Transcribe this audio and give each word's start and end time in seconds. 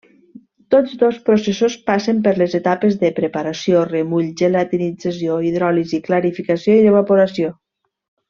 Tots 0.75 0.93
dos 1.01 1.17
processos 1.27 1.75
passen 1.89 2.21
per 2.27 2.33
les 2.43 2.55
etapes 2.59 2.97
de: 3.03 3.11
preparació, 3.19 3.83
remull, 3.91 4.27
gelatinització, 4.41 5.37
hidròlisi, 5.49 6.01
clarificació 6.09 6.81
i 6.81 6.91
evaporació. 6.95 7.53